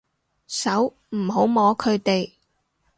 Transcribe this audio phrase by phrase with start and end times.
[0.47, 2.31] 手，唔好摸佢哋